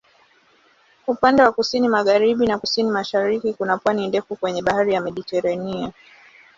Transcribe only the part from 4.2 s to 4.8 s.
kwenye